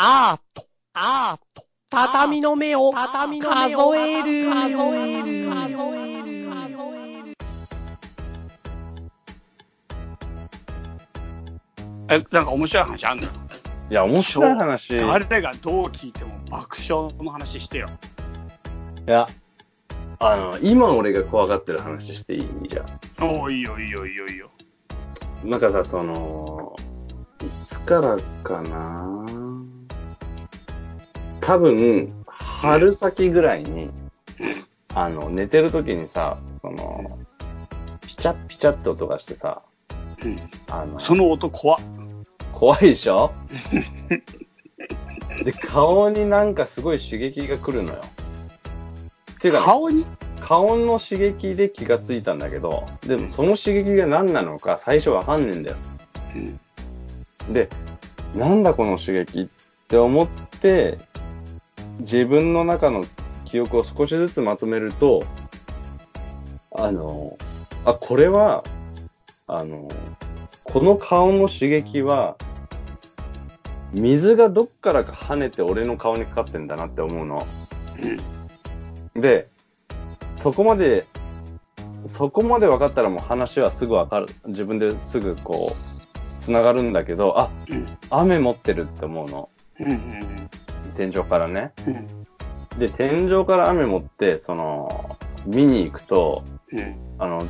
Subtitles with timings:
[0.00, 0.64] アート、
[0.94, 7.36] アート、畳の目を、畳の目を数える、数える、数える、数える。
[12.10, 13.24] え、なんか面白い話あんの？
[13.24, 13.28] い
[13.90, 14.96] や、面白い話。
[14.96, 17.88] い誰がどう聞いても爆笑の話してよ。
[19.04, 19.26] や、
[20.20, 22.68] あの、今俺が怖がってる話していい？
[22.68, 22.86] じゃ
[23.20, 24.48] おおいいよいいよいいよいいよ。
[25.44, 25.50] ん。
[25.50, 26.76] なんかさ、その、
[27.40, 29.26] いつからかな？
[31.48, 33.88] 多分、春先ぐらいに、
[34.94, 37.18] あの、寝てる時にさ、その、
[38.02, 39.62] ピチャッピチャって音がしてさ、
[40.22, 40.38] うん。
[40.68, 41.80] あの、その音怖っ。
[42.52, 43.32] 怖いでしょ？
[45.42, 48.02] で、顔になんかすごい刺激が来るのよ。
[49.32, 50.04] っていうかね、顔に？
[50.42, 55.76] 顔の刺激で気がついたんだけど、でもその刺激が何なのか最初わかんねえんだよ。
[57.48, 57.54] うん。
[57.54, 57.70] で、
[58.36, 59.48] なんだこの刺激っ
[59.88, 60.28] て思っ
[60.60, 60.98] て、
[62.00, 63.04] 自分の中の
[63.44, 65.24] 記憶を少しずつまとめると、
[66.70, 67.36] あの、
[67.84, 68.62] あ、これは、
[69.46, 69.88] あの、
[70.64, 72.36] この顔の刺激は、
[73.92, 77.46] 水がどっからか跳ねて俺の顔にかかってんだなって思うの。
[79.14, 79.48] で、
[80.36, 81.06] そこまで、
[82.06, 84.28] そこまで分かったらもう話はすぐ分かる。
[84.46, 87.50] 自分ですぐこう、繋がるんだけど、あ、
[88.10, 89.48] 雨持ってるって思うの。
[91.04, 91.06] うん。
[91.06, 91.10] うん。
[91.12, 91.72] 天井からね。
[91.86, 92.78] うん。
[92.78, 96.96] で、天井から雨持って、その、見に行くと、うん。
[97.18, 97.46] あの、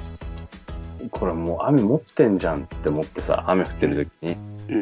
[1.11, 4.37] これもう雨持ってんじゃんって思ってさ、雨降ってる時に。
[4.71, 4.77] う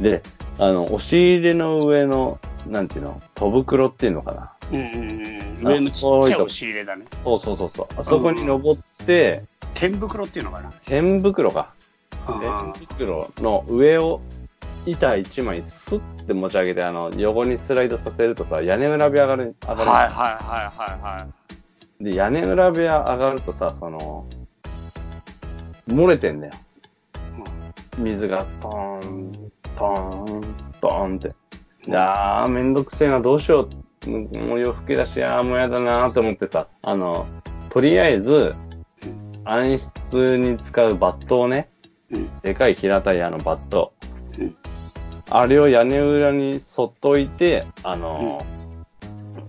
[0.00, 0.02] ん。
[0.02, 0.22] で、
[0.58, 4.52] あの、押し入れの上の、なんていうの、戸袋っていうのかな。
[4.72, 4.78] うん。
[4.78, 5.66] うん。
[5.66, 7.06] 上のちっちゃい押し入れだね。
[7.24, 8.00] そうそうそうそう。
[8.00, 9.42] あそこに登って、
[9.74, 10.72] 天袋っていうのかな。
[10.86, 11.72] 天袋か。
[12.26, 14.20] あ天袋の上を
[14.86, 19.80] 板一枚スッて持ち上げて、あの、横にスライドさせるとさ、屋根裏部屋上がる、上がる。
[19.80, 21.28] はいはいはいはいは
[22.00, 24.26] で、屋根裏部屋上がるとさ、その、
[25.88, 26.52] 漏れてんだよ。
[27.98, 31.28] 水がトーン、トーン、トーンって。
[31.86, 33.68] いやー、めんどくせえな、どうしよ
[34.06, 34.10] う。
[34.10, 37.26] もう夜更けだし、あーもうやだなーって思ってさ、あの、
[37.68, 38.54] とりあえず、
[39.44, 41.68] 暗室に使うバットをね。
[42.42, 43.92] でかい平たいあのバット。
[45.30, 48.44] うんあれを屋根裏にそっと置いて、あの、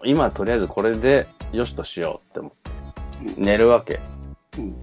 [0.04, 4.00] 今とりあえずこれでよしとしようって思って、寝るわけ。
[4.58, 4.76] うん。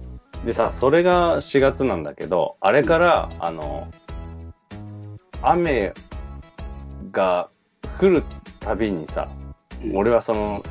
[0.45, 3.87] でさ、それが4月なんだけど、あれから、あの、
[5.41, 5.93] 雨
[7.11, 7.49] が
[7.99, 8.23] 降る
[8.59, 10.61] たびにさ、うん俺はその、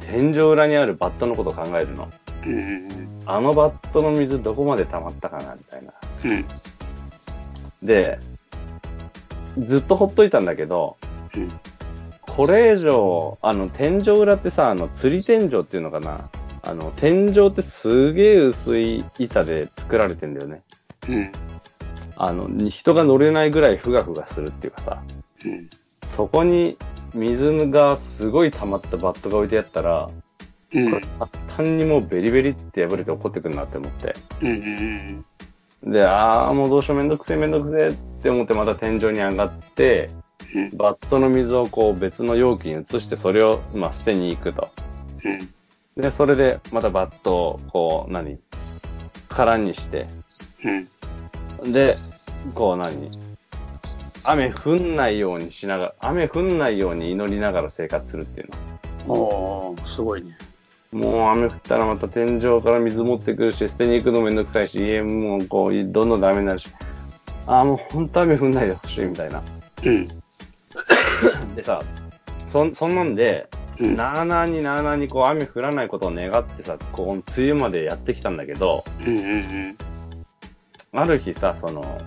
[0.00, 2.08] 天井裏にあるバットのことを考えるの。
[2.46, 2.88] うん。
[3.26, 5.92] あのバットの水どこまで溜まったかなみたいな。
[6.24, 6.44] うん。
[7.82, 8.20] で、
[9.58, 10.96] ずっとほっといたんだけど、
[11.34, 11.50] うん。
[12.22, 16.28] これ以上、あの、天井裏ってさ、あの、釣り天井っていうのかな？
[16.62, 20.62] あの、天井ってすげえ薄い板で作られてんだよね。
[21.08, 21.32] うん。
[22.16, 25.02] あの、人が乗れないぐらいふがふがするっていうかさ、
[25.44, 25.70] うん。
[26.16, 26.76] そこに
[27.14, 30.10] 水がすごい溜まったバットが置いてあったら、
[30.74, 30.90] うん。
[30.90, 34.14] これ簡単にもうベリベリって破れて落ってくるなって思って。
[34.42, 34.48] うん。
[34.48, 35.24] うん。
[35.84, 40.10] で、あーもうどうしようめんどくせえめんどくせえって思ってまた天井に上がって、
[40.54, 40.76] うん。
[40.76, 44.70] バットの水をこう別の容器に移してそれをまあ捨てに行くと。
[45.24, 45.28] う
[46.00, 46.02] ん。
[46.02, 48.38] で、それでまたバットをこう何？
[49.28, 50.06] 空にして、
[51.62, 51.72] うん。
[51.72, 51.96] で、
[52.54, 53.10] こう何？
[54.24, 58.48] 雨降んないようにしながら、雨降んないように祈りながら生活するっていう
[59.06, 60.36] おー、すごいね。
[60.92, 60.98] の。
[60.98, 66.68] もう雨降ったらまた天井から水持ってくるし、捨てに行くのめんどくさいし、家もこう、どんどんダメになるし、
[67.46, 69.42] ああ、もう本当雨降んないでほしいみたいな。
[69.84, 70.08] うん。
[71.56, 71.82] でさ、
[72.46, 73.96] そ、そんなんで、うん。
[73.96, 79.16] なあなあになあなあにこう雨降らないことを願ってさ、こう、梅雨までやってきたんだけど、うん。
[79.16, 79.78] うん。
[80.92, 82.00] ある日さ、その、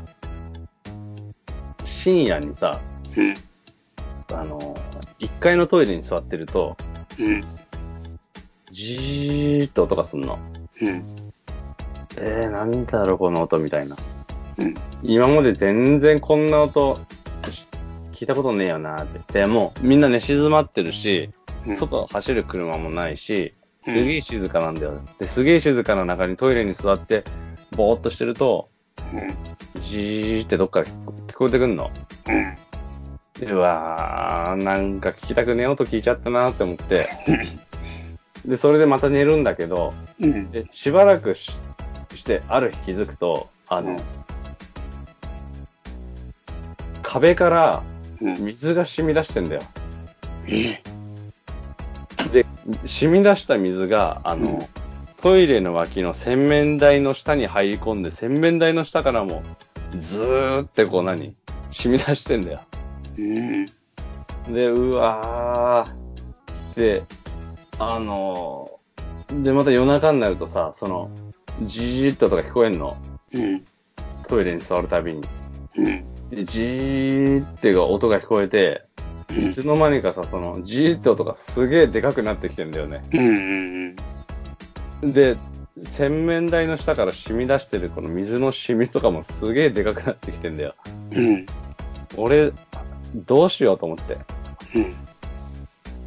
[1.85, 2.79] 深夜にさ、
[3.15, 3.35] うん。
[4.33, 4.75] あの、
[5.19, 6.77] 1階のトイレに座ってると、
[7.19, 7.43] うん。
[8.71, 10.39] じーっと音がすんの。
[10.81, 11.33] うん。
[12.17, 13.97] えー、なんだろう、この音みたいな。
[14.57, 14.75] うん。
[15.03, 16.99] 今まで全然こんな音、
[17.49, 17.67] し
[18.13, 19.33] 聞いたことねえよなって。
[19.33, 21.29] で、もうみんな寝静まってるし、
[21.67, 21.75] うん。
[21.75, 23.53] 外走る車もないし、
[23.83, 25.01] すうんげえ静かなんだよ。
[25.19, 27.23] で、すげえ静かな中にトイレに座って、
[27.71, 28.69] ぼーっとしてると、
[29.13, 29.81] うん。
[29.81, 31.89] じーってどっから聞こ聞こえてくんの。
[32.27, 32.57] うん。
[33.53, 37.09] うわー、なんか聞きたくねえ音聞いちゃったなって思って、
[38.45, 40.51] で、それでまた寝るんだけど、うん。
[40.51, 41.51] で、しばらくし
[42.15, 43.99] して、ある日気づくと、あの、うん
[47.03, 47.83] 壁から
[48.21, 48.45] うん。
[48.45, 49.61] 水が染み出してんだよ。
[50.47, 50.81] え？
[52.31, 52.45] で、
[52.85, 54.65] 染み出した水が、あの、うん
[55.21, 59.43] トイレの脇の洗面台の下に入り込んで、洗面台の下からも、
[59.99, 61.35] ずーってこう何
[61.69, 62.61] 染み出してんだよ。
[63.19, 63.65] うん。
[64.51, 66.75] で、うわー。
[66.75, 67.03] で、
[67.83, 68.79] あの
[69.29, 71.09] で、また夜中になるとさ、その、
[71.63, 72.95] じーっととか聞こえんの？
[73.33, 73.63] うん。
[74.27, 75.23] トイレに座るたびに。
[75.77, 76.05] うん。
[76.29, 78.85] で、じーってが音が聞こえて、
[79.29, 83.01] いつの間にかさ、その、じーって音がすげえでかくなってきてんだよね。
[83.13, 83.95] うん。
[85.01, 85.13] うん。
[85.13, 85.37] で、
[85.89, 90.75] 洗面台の下から染み出してるこの水の染みとかもすげえでかくなってきてんだよ。
[91.15, 91.45] うん。
[92.15, 92.53] 俺、
[93.15, 94.19] どうしようと思って。
[94.75, 94.93] うん。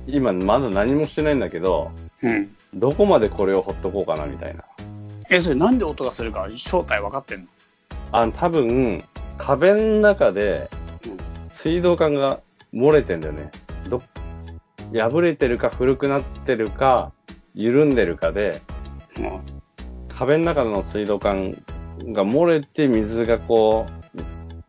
[0.07, 1.91] 今まだ何もしてないんだけど、
[2.23, 2.55] うん。
[2.75, 4.65] どこまでこれをほっとこうかなみたいな。
[5.31, 7.47] え、それなんで音がするか正体分かってんの？
[8.13, 9.05] あの、多分、
[9.39, 10.69] 壁の中で
[11.53, 12.41] 水道管が
[12.73, 13.51] 漏れてんだよね。
[13.89, 14.03] ど、
[14.93, 17.13] 破れてるか古くなってるか、
[17.55, 18.61] 緩んでるかで、
[19.17, 19.25] うん。
[19.25, 19.41] うん。
[20.09, 21.53] 壁の中の水道管
[22.13, 24.21] が漏れて水がこう、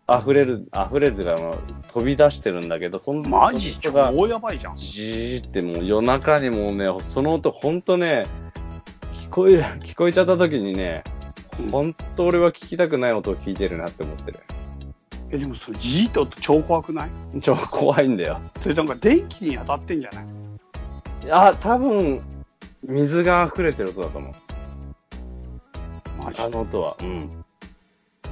[0.07, 1.57] 溢れる、溢れるというかあの、
[1.91, 3.77] 飛び出してるんだけど、そんマジ？
[3.81, 3.89] 超
[4.27, 4.75] やばいじゃん。
[4.75, 8.27] じーってもう夜中にもうね、その音ほんとね、
[9.13, 11.03] 聞こえる、聞こえちゃった時にね、
[11.71, 14.39] ほんと俺は聞きたくない音を聞いてるなって思ってる。
[15.31, 17.09] え、でもそれじーっと音超怖くない？
[17.41, 18.39] 超怖いんだよ。
[18.61, 20.25] それなんか電気に当たってんじゃない？
[21.31, 22.21] あ、多分、
[22.83, 24.33] 水が溢れてる音だと思う。
[26.23, 26.41] マジ？
[26.43, 26.95] あの音は。
[26.99, 27.44] うん。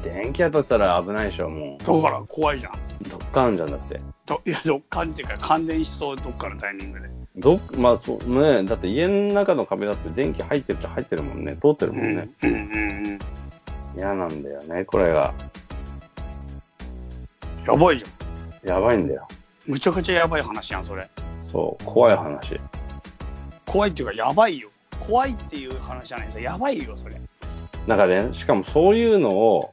[0.04, 2.74] 電気当たってたら危ないでしょ、もだから怖いじゃん。
[2.74, 3.10] う。
[3.10, 4.02] どっかあるんじゃんだって。
[4.26, 7.10] どいや、どっかっていうか感電しそう、どっかのタイミングで。
[7.38, 11.58] どっ、まあそう、ねだって家の中の壁だって電気入ってるっちゃ入ってるもんね。
[11.62, 12.30] 通ってるもんね。
[12.44, 12.60] うんうんう
[13.16, 13.20] ん
[13.96, 15.34] 嫌なんだよね、これが。
[17.60, 17.66] うん。
[17.66, 18.70] やばいじゃん。
[18.70, 19.28] やばいんだよ。
[19.68, 21.08] むちゃくちゃやばい話やん、それ。
[21.52, 22.60] そう、怖い話。
[23.66, 24.70] 怖いっていうか、やばいよ。
[25.00, 27.16] 怖いっていう話じゃないですやばいよ、それ。
[27.88, 29.73] なんかね、しかもそういうのを、うん。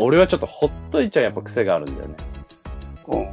[0.00, 2.14] 俺はちょっとほっといちゃうやっぱ癖があるんだよね。
[3.08, 3.28] うん。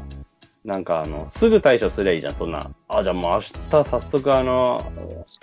[0.64, 2.72] なんかあの、すぐ対処すりゃいいじゃん、そんな。
[2.88, 4.92] あ、じゃあもう明日早速あの、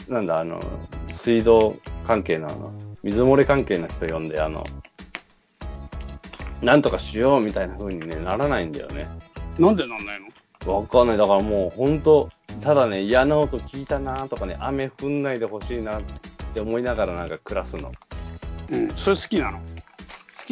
[0.08, 0.60] なんだ、あの、
[1.12, 1.76] 水道
[2.06, 2.72] 関係のあの、
[3.04, 4.64] 水漏れ関係の人呼んで、あの、
[6.60, 9.06] なんとかしようみたいな風にね、ならないんだよね。
[9.58, 10.20] なんでなんない
[10.66, 10.74] の？
[10.74, 11.16] わかんない。
[11.16, 12.30] だからもうほんと、
[12.62, 16.02] ただね、嫌な音聞いたなとかね、雨降んないでほしいなっ
[16.54, 17.88] て思いながらなんか暮らすの。
[17.88, 17.94] 好
[18.70, 18.92] うん。
[18.96, 19.60] それ好きなの？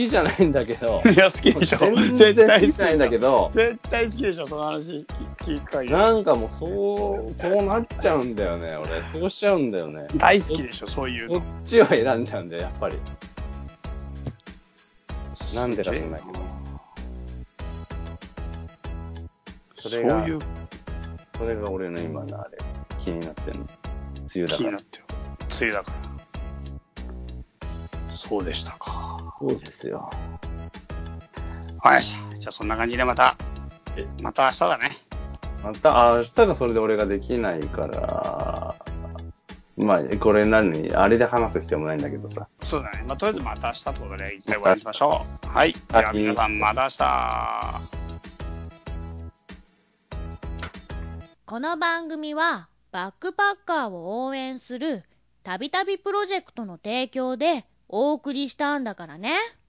[0.06, 1.78] きじゃないんだけど、いや、好きでしょ。
[1.78, 5.06] 全絶然対好きじゃないんだけど、絶対好きでしょ、その話
[5.38, 5.94] 聞く限り。
[5.94, 9.20] なんかもうそう、そうなっちゃうんだよね、俺。
[9.20, 10.06] そうしちゃうんだよね。
[10.16, 11.40] 大好きでしょ、そういうこの。
[11.40, 12.96] っちを選んじゃうんだよ、やっぱり。
[15.54, 16.38] なんでか知んないけど。
[19.76, 20.38] それがそういう
[21.38, 22.58] それが俺の今のあれ、
[22.98, 23.66] 気になってんの。
[24.34, 24.82] 梅雨だから気になっ。
[24.82, 25.04] てる。
[25.48, 25.96] 梅雨だから。
[28.16, 29.09] そうでしたか。
[29.40, 30.10] そうですよ。
[31.82, 32.02] はい。
[32.02, 33.38] じゃあそんな感じでまた、
[34.20, 34.98] また明日だね。
[35.64, 38.74] また、あ明日がそれで俺ができないから、
[39.78, 40.94] まあ、これ何？
[40.94, 42.48] あれで話す必要もないんだけどさ。
[42.64, 43.02] そうだね。
[43.06, 45.46] まあ、とりあえずまた明日ということで、一回終わりにしましょう。
[45.48, 45.72] はい。
[45.72, 47.80] では皆さん、また明日。
[51.46, 55.02] この番組はバックパッカーを応援する
[55.42, 59.36] たびたびプロジェクトの提供でお送りしたんだからね。